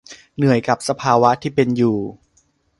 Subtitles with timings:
[0.35, 1.97] เหนื่อยกับสภาวะที่เป็นอยู่